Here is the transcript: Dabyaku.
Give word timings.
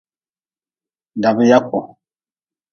Dabyaku. 1.21 1.79